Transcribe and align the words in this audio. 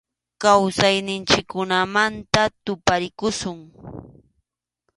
Kawsayninchikkunamanta 0.41 2.43
tapurinakusun. 2.65 3.59